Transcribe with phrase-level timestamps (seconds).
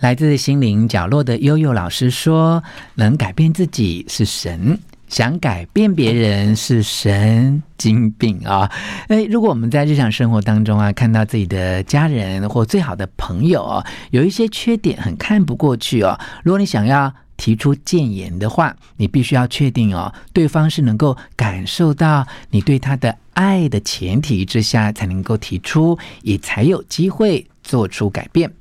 [0.00, 2.62] 来自心灵角落的悠悠老师说
[2.96, 8.70] ：“能改变自己是神，想改变别人是神经病啊！
[9.08, 28.52] 诶，如果我们在日常生活当中啊，看到自己的家人或最好的朋友哦，有一些缺点很看不过去哦，如果你想要提出建言的话，你必须要确定哦，对方是能够感受到你对他的爱的前提之下，才能够提出，也才有机会做出改变。”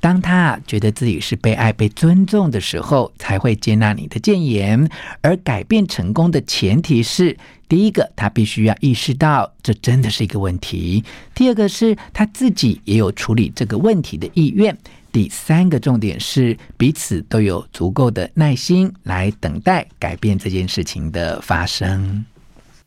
[0.00, 4.88] 当他觉得自己是被爱、被尊重的时候，才会接纳你的建言。
[5.20, 7.36] 而改变成功的前提是：
[7.68, 14.74] 第一个，他必须要意识到这真的是一个问题；第二个是他自己也有处理这个问题的意愿；
[15.12, 22.24] 第三个重点是彼此都有足够的耐心来等待改变这件事情的发生。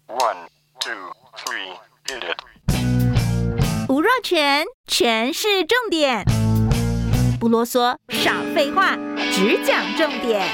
[0.07, 0.47] One,
[0.79, 0.91] two,
[1.37, 2.39] three, hit it.
[3.87, 6.25] 吴若权，权是重点。
[7.43, 8.95] 不啰嗦，少废话，
[9.33, 10.47] 只讲重点。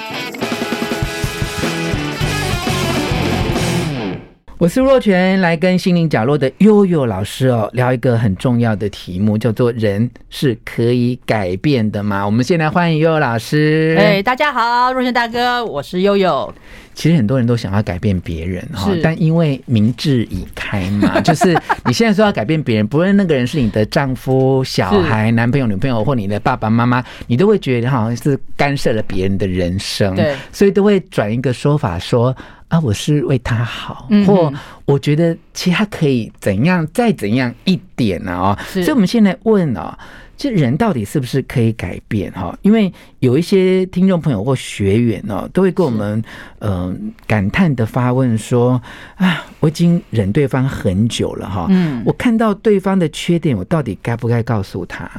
[4.59, 13.95] 我是若泉，来跟心灵角落的悠悠老师哦聊一个很重要的题目，叫做“人是可以改变的吗？”我们先来欢迎悠悠老师。
[13.97, 16.53] 哎，大家好，若泉大哥，我是悠悠。
[16.93, 32.35] 其实很多人都想要改变别人哈，但因为明智已开嘛， 就是你现在说要改变别人，不论那个人是你的丈夫、小孩、男朋友、女朋友，或你的爸爸妈妈，你都会觉得好像是干涉了别人的人生，对，所以都会转一个说法说
[32.69, 34.51] 啊，我是为他好，或
[34.85, 38.31] 我觉得其实他可以怎样再怎样一点呢？
[38.31, 39.93] 哦，所以我们现在问哦。
[40.41, 42.57] 这人到底是不是可以改变哈？
[42.61, 42.89] 因为
[43.19, 46.23] 有一些听众朋友或学员哦，都会跟我们
[46.59, 46.95] 嗯、呃、
[47.27, 48.81] 感叹的发问说：
[49.17, 55.11] 啊，我已经忍对方很久了哈，嗯，我看到对方的缺点，我到底该不该告诉他？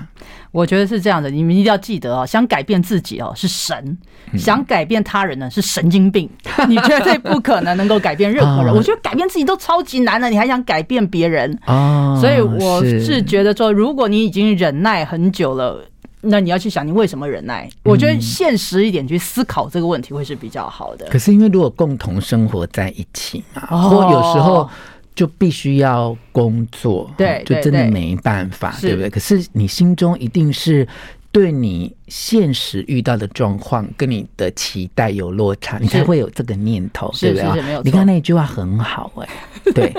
[0.53, 3.97] 我觉得是这样的，你们一定要记得哦，想改变自己哦是神，
[4.37, 6.29] 想改变他人呢是神经病，
[6.69, 8.75] 你绝对不可能能够改变任何人。
[8.75, 11.57] 我觉得改变自己都超级难了，你还想改变别人？
[11.67, 15.85] 哦，所以我是觉得说，如果你已经忍耐很久了，
[16.23, 17.71] 那你要去想你为什么忍耐？
[17.85, 21.07] 我觉得现实一点去思考这个问题会是比较好的。
[21.07, 24.69] 可是因为如果共同生活在一起嘛，或有时候。
[25.21, 29.11] 就必须要工作，对，就真的没办法，对，不对？
[29.11, 30.89] 可是你心中一定是
[31.31, 37.83] 对你现实遇到的状况跟你的期待有落差，你才会有这个念头，对不对？
[37.85, 39.29] 你看那句话很好，欸，哎，
[39.75, 39.95] 对，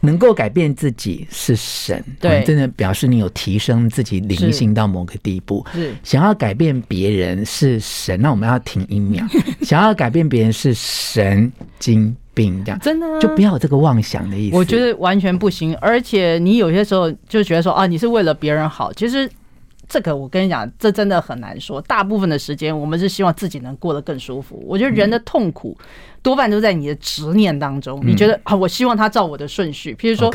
[0.00, 5.64] 能够改变自己是神，对，真的表示你有提升自己灵性到某个地步。
[5.72, 9.26] 是想要改变别人是神，那我们要停一秒。
[9.64, 14.56] 想要改变别人是神经病这样真的、啊、就不要有这个妄想的意思。
[14.56, 18.92] 我觉得完全不行，而且你有些时候就觉得说啊，你是为了别人好。
[18.92, 19.30] 其实
[19.88, 21.80] 这个我跟你讲，这真的很难说。
[21.82, 24.62] 大部分的时间，我们是希望自己能过得更舒服。
[24.66, 25.76] 我觉得人的痛苦
[26.22, 28.00] 多半都在你的执念当中。
[28.04, 30.32] 你觉得啊，我希望他照我的顺序，譬如说。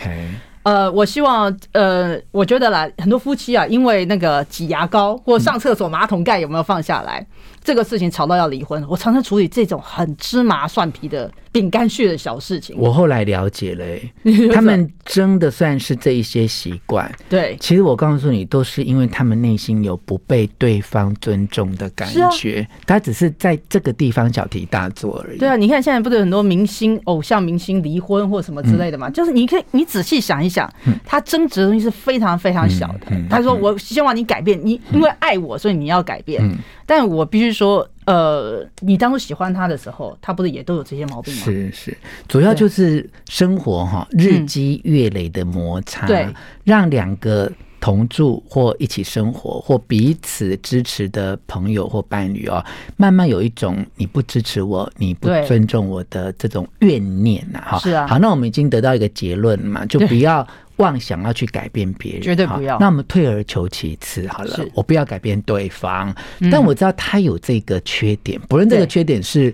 [0.63, 7.27] 呃，我希望，呃，我觉得啦，很多夫妻啊，因为那个挤牙膏或上厕所马桶盖有没有放下来，嗯、
[7.63, 8.85] 这个事情吵到要离婚。
[8.89, 12.75] 我常常处理这种很芝麻蒜皮的饼干屑的小事情。
[12.77, 13.85] 我后来了解了、
[14.27, 17.09] 欸，他们真的算是这一些习惯。
[17.29, 25.37] 对，其实我告诉你，都是因为他们内心有不被对方尊重的感觉，啊、他只是在这个地方小题大做而已。
[25.37, 29.07] 对啊，你看现在不是很多明星、偶像明星离婚或什么之类的嘛？
[29.07, 30.57] 嗯、就是你可以，你仔细想一想。
[30.57, 30.67] 讲，
[31.05, 33.15] 他争执的东西是非常非常小的。
[33.29, 36.41] 他说：“我希望你改变，你因为爱我，所以你要改变。”
[36.83, 41.41] 但我必须说，呃，你当初喜欢他的时候，他不是也都有这些毛病吗？
[41.43, 41.97] 是是，
[42.29, 46.25] 主要就是生活哈，日积月累的摩擦，对，
[46.63, 47.51] 让两个
[47.87, 52.61] 同住或一起生活或彼此支持的朋友或伴侣哦，
[52.97, 58.05] 慢慢有一种你不支持我、你不尊重我的这种怨念呐，哈，是啊。
[58.05, 60.45] 好，那我们已经得到一个结论嘛，就不要。
[60.77, 62.77] 妄想要去改变别人，绝对不要。
[62.77, 66.13] 那我们退而求其次好了，我不要改变对方，
[66.51, 69.51] 但我知道他有这个缺点，不论这个缺点是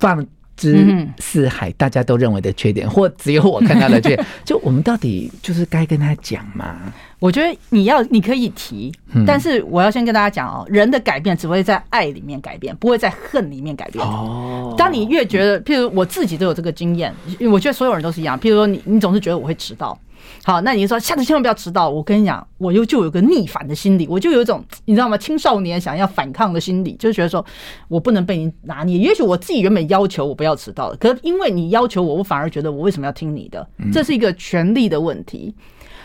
[0.00, 0.26] 放
[0.56, 6.92] 之四海大家都认为的缺点，或只有我看到的缺点， 就我们到底就是该跟他讲吗？
[7.22, 14.04] 我觉得你要你可以提，嗯但是我要先跟大家讲哦，人的改变只会在爱里面改变，不会在恨里面改变。
[14.04, 18.36] 哦，当你越觉得，譬如我自己都有这个经验，因为我觉得所有人都是一样。
[18.40, 19.96] 譬如说你，你总是觉得我会迟到，
[20.42, 21.88] 好，那你就说下次千万不要迟到。
[21.88, 25.16] 我跟你讲，我又就有个逆反的心理，我就有一种你知道吗？
[25.16, 27.46] 青少年想要反抗的心理，就是觉得说
[27.86, 28.98] 我不能被你拿捏。
[28.98, 33.64] 也许我自己原本要求我不要迟到的，可是因为你要求我，我反而觉得我为什么要听你的？
[33.92, 35.54] 这是一个权利的问题。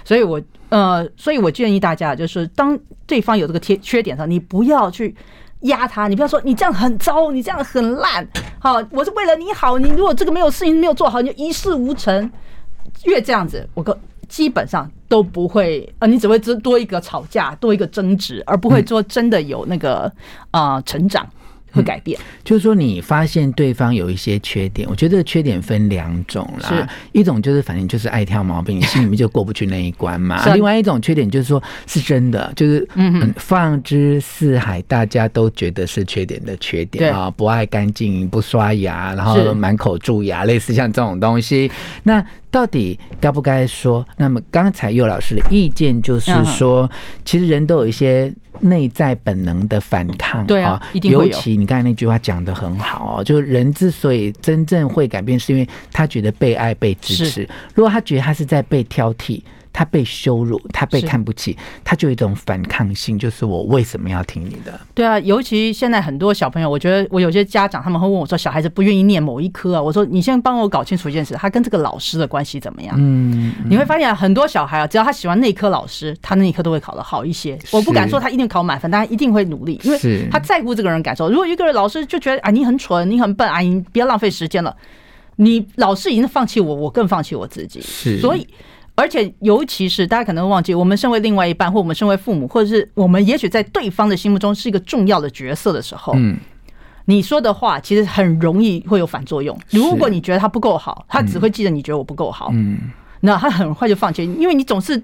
[0.07, 5.13] 所以我呃，所以我建议大家，就是当对方有这个缺缺点的时候，你不要去
[5.63, 8.25] 压他，你不要说你这样很糟，你这样很烂，
[8.57, 12.31] 好，我是为了你好，你如果这个没有事情没有做好，你就一事无成。
[13.03, 13.99] 越这样子，我个
[14.29, 20.09] 基本上都不会，呃，你只会多一个吵架，多一个争执，而不会说真的有那个
[20.51, 21.27] 啊、呃、成长。
[21.71, 30.43] 会改变，就是说你发现对方有一些缺点，我觉得缺点分两种啦，一种就是反正就是爱挑毛病，你 心里面就过不去那一关嘛。
[30.53, 41.69] 另外一种缺点就是说是真的，就是嗯，放之四海，大家都觉得是缺点的缺点啊，不爱干净，不刷牙，然后满口蛀牙，类似像这种东西，
[42.03, 42.25] 那。
[42.49, 44.05] 到底该不该说？
[44.17, 46.89] 那么刚才佑老师的意见就是说，
[47.25, 50.81] 其实人都有一些内在本能的反抗，对啊。
[50.93, 57.47] 尤其你刚才那句话讲得很好哦，就是人之所以真正会改变，是因为他觉得被爱、被支持。
[57.73, 59.41] 如果他觉得他是在被挑剔。
[59.77, 64.79] 他被羞辱，他被看不起，他就有一种反抗性，就是我为什么要听你的？
[64.95, 72.95] 对啊，尤其现在很多小朋友，我觉得我有些家长他们会问我说，小孩子不愿意念某一科啊，我说你先帮我搞清楚一件事，他跟这个老师的关系怎么样？
[72.97, 77.55] 嗯，你会发现很多小孩啊，只要他喜欢那科老师，他那一科都会考得好一些。
[77.71, 81.29] 我不敢说他一定考满分，但他一定会努力，因为他在乎这个人感受。
[81.29, 84.75] 如果一个人老师就觉得啊，你很蠢，你很笨啊，你不要浪费时间了，
[85.35, 87.79] 你老师已经放弃我，我更放弃我自己。
[87.79, 88.47] 是，所以。
[88.99, 96.35] 而且，尤其是大家可能忘记，我们身为另外一半，或我们身为父母，或者是我们也许在对方的心目中是一个重要的角色的时候，嗯，
[97.05, 99.55] 你说的话其实很容易会有反作用。
[99.69, 102.79] 如果你觉得他不够好，他只会记得你觉得我不够好，嗯，
[103.21, 104.99] 那他很快就放弃，因为你总是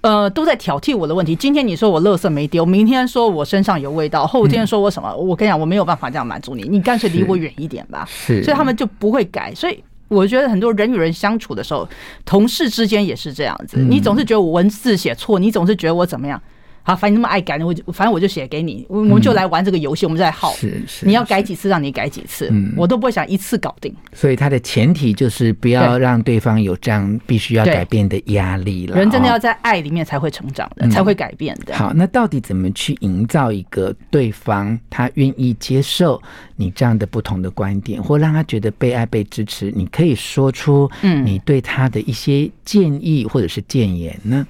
[0.00, 1.36] 呃都在挑剔我的问题。
[1.36, 5.14] 今天你说我垃圾没丢，明天说我身上有味道，后天说我什么？
[5.14, 8.04] 我跟你讲，我没有办法这样满足你，你干脆离我远一点吧。
[8.10, 9.54] 是，所以他们就不会改。
[9.54, 9.80] 所以。
[10.12, 11.88] 我觉得很多人与人相处的时候，
[12.24, 13.78] 同事之间也是这样子。
[13.78, 16.40] 你总是觉得我文字写错，你总是觉得我怎么样？
[16.84, 18.84] 好，反正你那么爱改，我就反正我就写给你。
[18.88, 20.52] 我们就来玩这个游戏，我们就在耗。
[20.54, 23.94] 是是，你要改几次，让你改几次，我都不会想一次搞定。
[24.12, 28.96] 所以它的前提就是不要让对方有这样必须要改变的压力了。
[28.96, 31.74] 人真的要在爱里面才会成长的，才会改变的。
[31.74, 36.20] 好，那到底怎么去营造一个对方他愿意接受
[36.56, 39.72] 你这样的不同的观点，或让他觉得被爱、被支持？
[39.76, 44.46] 你可以说出嗯，你对他的一些建议或者是建言呢？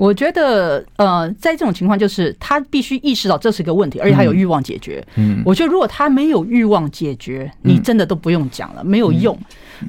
[0.00, 5.06] 我觉得，呃，在这种情况，就是他必须意识到这是一个问题，而且他有欲望解决。
[5.16, 9.38] 嗯，我觉得如果他没有欲望解决，你真的都不用讲了，没有用。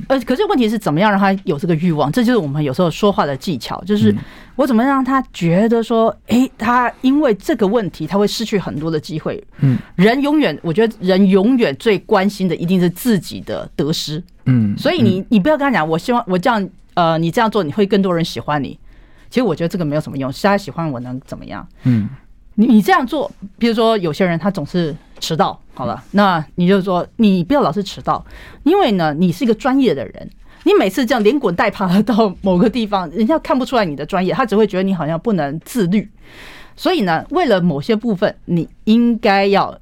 [0.09, 2.11] 呃，可是问题是怎么样让他有这个欲望？
[2.11, 4.13] 这就是我们有时候说话的技巧，就是
[4.57, 9.41] 我怎么让他觉得说，诶，他因为这个问题，他会失去很多的机会。
[9.61, 14.21] 嗯，人永远，我觉得人永远最关心的一定是自己的得失。
[14.45, 18.77] 嗯，所以你你不要跟他讲，我希望我这样，呃，你这样做，你会更多人喜欢你。
[19.31, 21.65] 其实我觉得这个没有什么用，是他喜欢我能怎么样？
[21.83, 22.09] 嗯，
[22.55, 28.23] 你你这样做，比如说有些人他总是迟到，好了，那你就说你不要老是迟到，
[28.63, 30.29] 因为呢，你是一个专业的人，
[30.65, 36.07] 你每次这样连滚带爬的到某个地方，人家看不出来你的专业，他只会觉得你好像不能自律。
[36.75, 39.79] 所以呢，为了某些部分，你应该要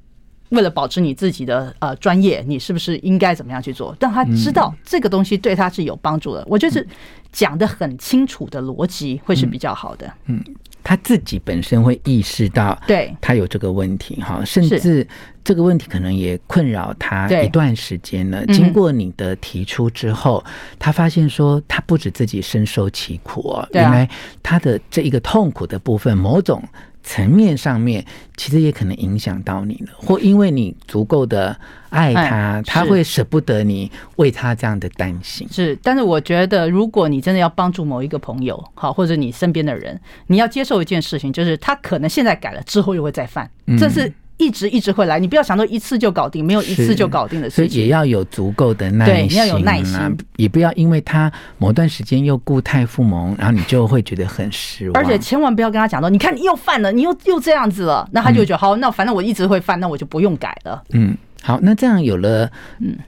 [0.50, 3.96] 为了保持你自己的呃专业，你是不是应该怎么样去做？
[4.00, 6.44] 让他知道这个东西对他是有帮助的。
[6.46, 6.86] 我觉得是。
[7.32, 10.12] 讲的很清楚的逻辑会是比较好的。
[10.24, 10.42] 嗯，
[10.82, 15.06] 他自己本身会意识到，对，他有这个问题哈，甚至
[15.44, 18.44] 这个问题可能也困扰他一段时间了。
[18.46, 20.44] 经过你的提出之后，
[20.76, 24.10] 他发现说，他不止自己深受其苦哦，原来
[24.42, 26.60] 他的这一个痛苦的部分，某种。
[27.02, 28.04] 层面上面，
[28.36, 31.56] 其实也可能影响到你了，或因为你足够的
[31.88, 35.48] 爱他，他会舍不得你为他这样的担心。
[35.50, 44.12] 是，但是我觉得，如果你真的要帮助某一个朋友，好，或者你身边的人，你要接受一件事情，就是他可能现在改了，之后又会再犯，这是。
[44.40, 47.68] 一直一直会来，你不要想说一次就搞定，没有一次就搞定的事情。
[47.68, 49.98] 所以也要有足够的耐心，对，你要有耐心，
[50.36, 55.00] 也不要因为他某段时间又固态复萌，然后你就会觉得很失望。
[55.00, 60.82] 而且千万不要跟他讲说，你看你又犯了，你又又这样子了，那他就觉得好，那反正我一直会犯，那我就不用改了。
[60.92, 62.50] 嗯，好，那这样有了，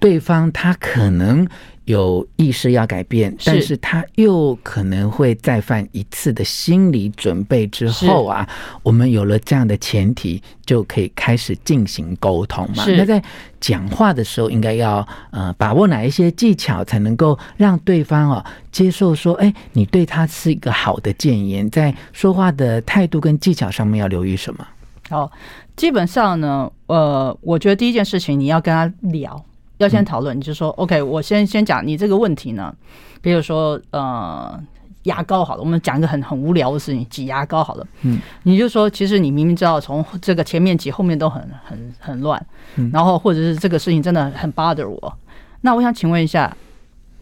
[0.00, 1.46] 对方他可能
[1.84, 8.48] 有意识要改变，但是他又可能会再犯一次的心理准备之后啊，
[8.82, 12.84] 我们有了这样的前提，就可以开始进行沟通嘛。
[12.86, 13.22] 那在
[13.60, 24.66] 讲话的时候，应该要呃把握哪一些技巧，才能够让对方哦接受说，哎，你对他是一个好的建言，在说话的态度跟技巧上面要留意什么？
[25.12, 25.30] 好，
[25.76, 29.44] 基本上呢，呃，我觉得第一件事情你要跟他聊。
[29.76, 32.74] 要先讨论，你就说 OK，我先先讲你这个问题呢。
[33.20, 34.58] 比如说，呃，
[35.02, 37.86] 牙膏好了，我们讲一个很很无聊的事情，挤牙膏好了。
[38.02, 42.42] 嗯，你就说，其实你明明知道从这个前面挤，后面都很很很乱。
[42.90, 45.18] 然后或者是这个事情真的很 bother 我。
[45.60, 46.56] 那我想请问一下，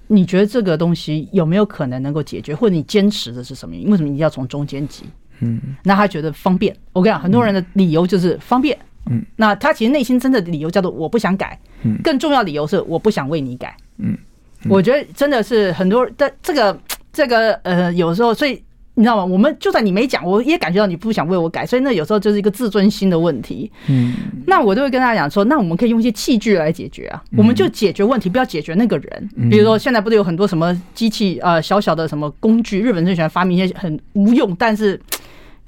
[0.07, 2.55] 你觉得这个东西有没有可能能够解决？
[2.55, 3.91] 或者你坚持的是什么因？
[3.91, 5.07] 为什么你要从中间挤？
[5.41, 6.75] 嗯，那他觉得方便。
[6.93, 8.77] 我跟你讲，很多人的理由就是方便。
[9.11, 14.17] 嗯，那他其实内心真的理由叫做我不想改，嗯，更重要的理由是我不想为你改，嗯，
[14.69, 16.79] 我觉得真的是很多的这个
[17.11, 18.63] 这个呃，有时候所以
[18.95, 19.25] 你知道吗？
[19.25, 24.13] 我们就算你没讲，我也感觉到你不想为我改，所以那有时候就是一个自尊心的问题，嗯，
[24.47, 35.01] 那我就会跟大家讲说，那我们可以用一些器具来解决啊，我们就解决问题，不要解决那个人，比如说现在不是有很多什么机器呃小小的什么工具，日本最喜欢发明一些很无用，但是。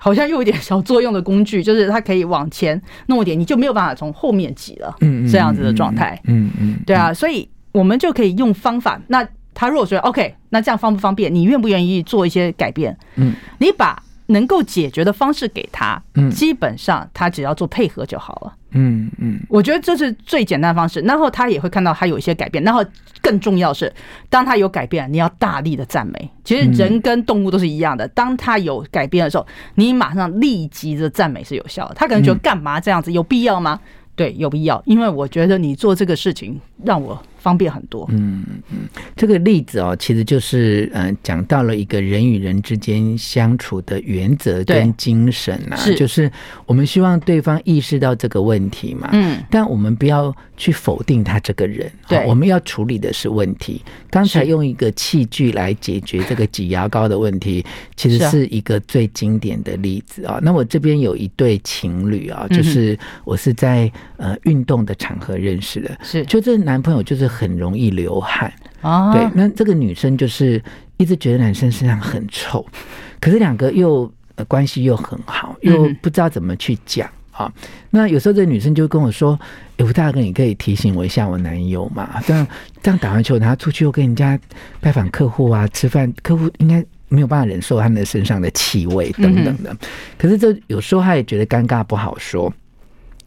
[0.04, 9.00] 好像又有点小作用的工具，就是它可以往前弄一点，你就没有办法从后面挤了，嗯，这样子的状态，嗯嗯，对啊，所以我们就可以用方法。
[9.06, 11.32] 那他如果说 OK，那这样方不方便？
[11.32, 12.98] 你愿不愿意做一些改变？
[13.14, 18.52] 嗯，你把能够解决的方式给他，嗯，基本上他只要做配合就好了。
[18.72, 22.84] 嗯嗯，我觉得这是最简单的方式，然后他也会看到他有一些改变，然后
[23.20, 23.92] 更重要是，
[24.28, 26.30] 当他有改变，你要大力的赞美。
[26.44, 31.94] 其实人跟动物都是一样的，当他有改变的时候，你马上立即的赞美是有效的。
[31.94, 33.78] 他可能觉得干嘛这样子，有必要吗？
[34.14, 38.08] 对，有必要，因为我觉得你做这个事情让我方便很多。
[38.12, 46.30] 嗯嗯，这个例子哦，其实就是嗯，讲到了一个人与人之间相处的原则跟精神啊，是就是
[46.66, 49.08] 我们希望对方意识到这个问题嘛。
[49.12, 51.90] 嗯，但我们不要去否定他这个人。
[52.06, 53.82] 对，我们要处理的是问题。
[54.08, 57.64] 刚才用一个器具来解决这个挤牙膏的问题，
[57.96, 60.38] 其实是一个最经典的例子啊。
[60.40, 63.90] 那我这边有一对情侣啊，就是我是在。
[64.22, 69.12] 呃，运动的场合认识的，是就这男朋友就是很容易流汗啊。
[69.12, 70.62] 对，那这个女生就是
[70.98, 72.64] 一直觉得男生身上很臭，
[73.20, 74.12] 可是两个又
[74.46, 77.52] 关系又很好，又不知道怎么去讲啊。
[77.90, 79.38] 那有时候这个女生就跟我说
[79.78, 82.20] ：“哎，吴大哥，你可以提醒我一下我男友嘛？
[82.26, 82.46] 这样
[82.82, 84.38] 这样打完球，然后出去又跟人家
[84.80, 89.76] 拜访客户啊，吃饭，客户应该没有办法忍受他们身上的气味等等的。
[90.18, 92.52] 可是这有时候他也觉得尴尬，不好说。”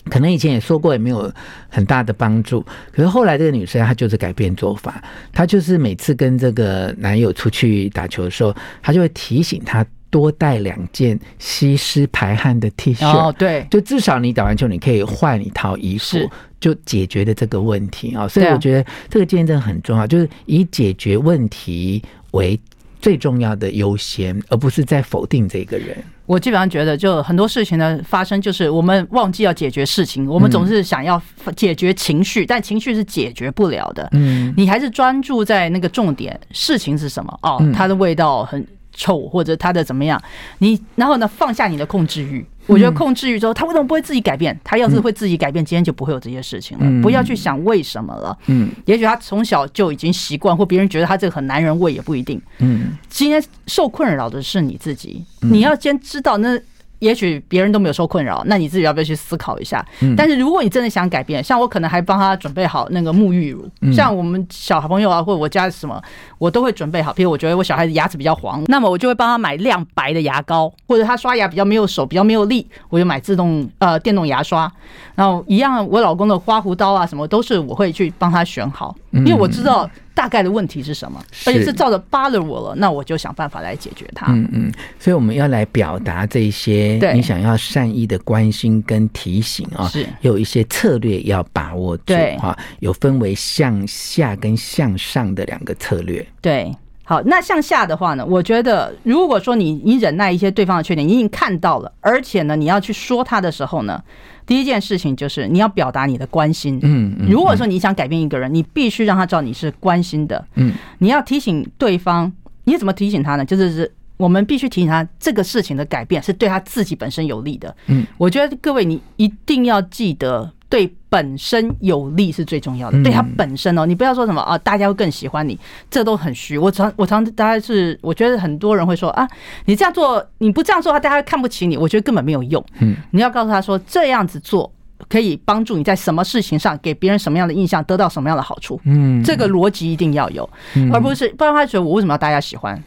[0.10, 1.32] 可能以前也说过，也没有
[1.68, 2.66] 很大的帮助。
[2.92, 13.06] 可是后来这个女生她就是改变做法，她就是每次跟这个男友出去打球的时候，她就会提醒他多带两件吸湿排汗的 T 恤。
[13.06, 16.18] 哦，对，就至少你打完球你可以换一套衣服，
[16.60, 18.28] 就解决了这个问题啊。
[18.28, 22.58] 所以我觉得这个建议真的很重要，就是以解决问题为
[23.02, 25.98] 最重要的优先，而不是在否定这个人。
[26.26, 31.22] 我基本上觉得，就很多事情的发生，就是我们忘记要解决事情，我们总是想要
[31.56, 34.08] 解决情绪，但情绪是解决不了的。
[34.14, 37.40] 嗯，你还是专注在那个重点，事情是什么？
[37.42, 40.22] 哦，它的味道很臭，或者它的怎么样？
[40.58, 42.46] 你然后呢，放下你的控制欲。
[42.68, 44.58] 我觉得控制欲之后，他为什么不会自己改变？
[44.64, 47.02] 他要是会自己改变，今天就不会有这些事情了。
[47.02, 48.38] 不要去想为什么了。
[48.48, 52.42] 嗯，也许他从小就已经习惯，或别人觉得他这个很男人味也不一定。
[52.60, 56.60] 嗯，今天受困扰的是你自己，你要先知道那。
[57.06, 59.86] 也许别人都没有受困扰，那你自己要不要去思考一下？
[60.18, 66.02] 但是如果你真的想改变，像我可能还帮他准备好那个沐浴乳，像我们小朋友啊，或者我家什么，
[66.40, 67.14] 我都会准备好。
[67.14, 74.72] 比如我觉得我小孩子牙齿比较黄，那么我就会帮他买亮白的牙膏，或者他刷牙比较没有手，比较没有力，我就买自动呃电动牙刷。
[75.14, 79.88] 然后一样，我老公的刮胡刀啊什么都是我会去帮他选好，因为我知道。
[80.16, 81.24] 大概的问题是什么？
[81.46, 84.32] 而且是照着 bother 我了，那我就想办法来解决它。
[84.32, 92.58] 嗯嗯，所以我们要来表达这些你想要善意的关心跟提醒啊，是有一些策略要把握住哈。
[92.80, 96.26] 有分为向下跟向上的两个策略。
[96.42, 96.74] 对，
[97.06, 104.02] 好，那向下的话呢，我觉得如果说你你忍耐一些对方的缺点，你已经看到了，而且呢，你要去说他的时候呢。
[104.48, 106.78] 第一件事情就是你要表达你的关心。
[106.84, 110.46] 嗯，嗯如果说你想改变一个人，你必须让他知道你是关心的。
[110.54, 112.32] 嗯，你要提醒对方，
[112.66, 113.44] 你怎么提醒他呢？
[113.44, 117.76] 就是是我们必须提醒他，这个事情的改变是对他自己本身有利的。
[117.88, 120.52] 嗯，我觉得各位你一定要记得。
[120.68, 125.58] 对本身有利是最重要的，对他本身哦，你不要说什么啊，大家会更喜欢你，
[125.92, 126.58] 这都很虚。
[126.58, 129.26] 我常我常大家是，我觉得很多人会说啊，
[129.66, 131.78] 你这样做，你不这样做的话，大家看不起你。
[131.78, 132.62] 我觉得根本没有用。
[132.80, 134.70] 嗯，你要告诉他说，这样子做
[135.08, 138.82] 可以帮助你在什么事情上给别人什么样的印象，得到什么样的好处。
[138.86, 140.50] 嗯，这个逻辑一定要有，
[140.92, 142.84] 而不是不然他觉得我为什么要大家喜欢？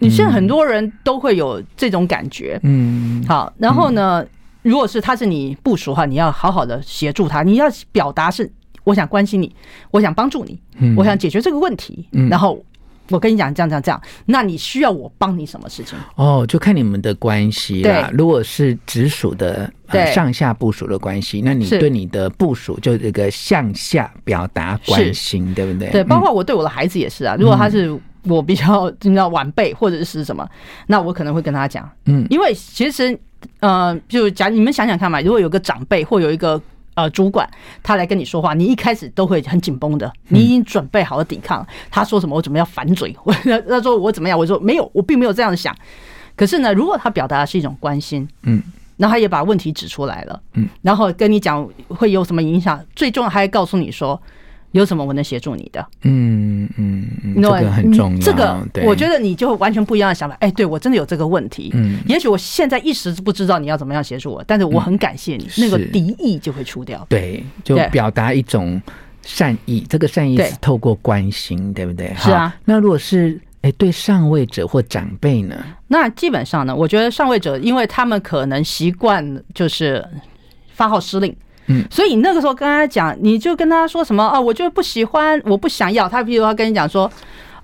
[0.00, 2.58] 你现在很多人都会有这种感觉。
[2.64, 4.26] 嗯，好，然后呢？
[4.62, 7.42] 如果是他是你部署的话，你要好好的协助他。
[7.42, 8.52] 你要表达是
[8.84, 9.50] 我想关心你，
[9.90, 10.60] 我想帮助你，
[10.98, 12.06] 我想解决这个问题。
[12.28, 12.62] 然后
[13.08, 15.98] 我跟你讲这样这样这样，那你需要我帮你什么事情？
[16.16, 18.10] 哦，就看你们的关系啦。
[18.12, 25.88] 如果是直属的，对上下部署的关系，那你对你的部署就这个向下表达关心，对不对？
[25.88, 27.34] 对，包括我对我的孩子也是啊。
[27.38, 30.48] 如果他是我比较 你知道晚辈或者是什么，
[30.86, 33.18] 那我可能会跟他讲，嗯，因为其实。
[33.60, 36.60] 呃，就假你们想想看嘛，如果有个长辈或有一个
[36.92, 37.48] 呃主管，
[37.82, 41.66] 他来跟你说话，你一开始都会很紧绷的，你已经准备好了抵抗。
[41.90, 43.16] 他说什么，我怎么样反嘴。
[43.24, 43.32] 我
[43.66, 45.74] 他说我怎么样，我说没有，我并没有这样想。
[46.36, 48.62] 可是呢，如果他表达的是一种关心，嗯，
[48.98, 54.20] 然后他也把问题指出来了，嗯，然后跟你讲会有什么影响，最重要还告诉你说。
[54.72, 55.84] 有什么我能协助你的？
[56.02, 58.20] 嗯嗯，这个很重要。
[58.20, 60.36] 这个我觉得你就完全不一样的想法。
[60.40, 61.70] 哎，对我真的有这个问题。
[61.74, 67.04] 嗯，也许我现在一时不知道你要怎么样协助我，但是我很感谢你，那个敌意就会出掉。
[67.08, 68.80] 对，就表达一种
[69.22, 69.84] 善意。
[69.88, 72.14] 这个善意是透过关心，对不对？
[72.16, 72.54] 是啊。
[72.64, 75.56] 那如果是哎对上位者或长辈呢？
[75.88, 80.06] 那基本上呢，我觉得上位者，因为他们可能习惯就是
[80.72, 81.34] 发号施令。
[81.70, 84.38] 嗯，所以你那个时候跟他讲，你就跟他说什么啊？
[84.38, 86.08] 我就不喜欢，我不想要。
[86.08, 87.10] 他比如他跟你讲说，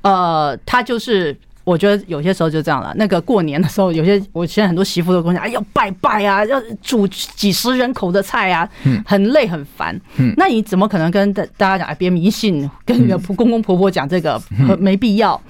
[0.02, 1.36] 呃，他就是。
[1.66, 2.94] 我觉得有些时候就这样了。
[2.94, 8.68] 那个过年的时候，有些我现在很多媳妇都跟我讲，哎，要拜拜啊，要煮几十人口的菜啊，
[9.04, 10.00] 很累很烦。
[10.36, 11.88] 那你怎么可能跟大大家讲？
[11.88, 14.40] 哎，别迷信，跟你的公公婆婆讲这个
[14.78, 15.42] 没必要，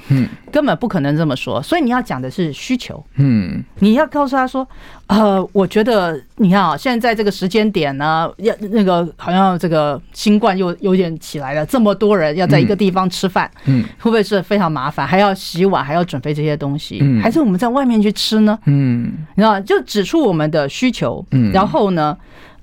[0.57, 1.63] 根本不可能这么说。
[1.63, 4.67] 所以你要讲的是需求，嗯，你要告诉他说，
[5.09, 15.07] 呃，我觉得你看啊，现在在这个时间点呢，要那个好像这个新冠又有点起来了，这么多人要在一个地方吃饭，嗯，会不会是非常麻烦？
[15.07, 16.07] 还要洗碗，还要。
[16.07, 18.57] 准备这些东西，还是我们在外面去吃呢？
[18.67, 22.17] 嗯，你知道，就指出我们的需求，嗯，然后呢，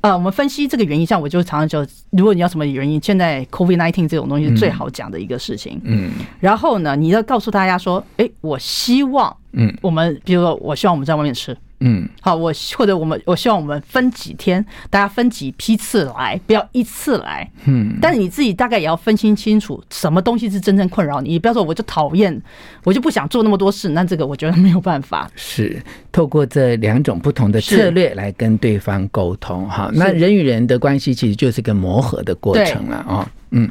[0.03, 6.11] 呃，我们分析这个原因，像我就常常就，如果你要什么原因，现在 COVID nineteen 这种东西是最好讲的一个事情，嗯，
[6.41, 11.57] 然后呢，你要告诉大家说，哎，我希望，嗯，我们比如说，我希望我们在外面吃。
[11.85, 17.49] 嗯，好，我或者我们我希望我们分几天，大家分几批次来，不要一次来。
[17.65, 21.31] 嗯，但是你自己大概也要分清清楚，什么东西是真正困扰你。
[21.31, 22.41] 你不要说我就讨厌，
[22.85, 25.29] 我就不想做那么多事，那这个我觉得没有办法。
[25.35, 29.91] 是透过这两种不同的策略来跟对方沟通哈。
[29.93, 33.29] 那人与人的关系其实就是个磨合的过程了啊。
[33.51, 33.69] 嗯，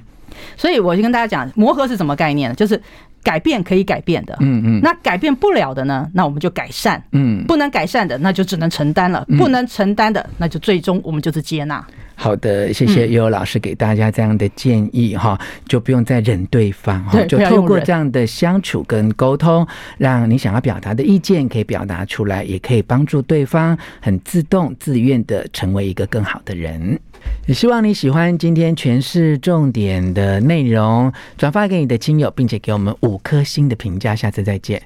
[0.58, 2.54] 所以我就跟大家讲，磨合是什么概念呢？
[2.54, 2.78] 就是。
[3.22, 6.08] 改变可以改变的，嗯嗯，那改变不了的呢？
[6.12, 11.84] 那我们就改善，嗯，不能改善的，那就只能承担了，不能承担的，那就最终我们就是接纳。
[12.14, 19.66] 好的，谢谢悠悠老师给大家这样的建议哈，就不用再忍对方哈，就透过这样的相处跟沟通，
[19.98, 26.98] 让你想要表达的意见可以表达出来，也可以帮助对方很自动自愿的成为一个更好的人。
[27.46, 34.14] 也希望你喜欢今天全市重点的内容，转发给你的亲友，并且给我们五颗星的评价。
[34.14, 34.80] 下次再见。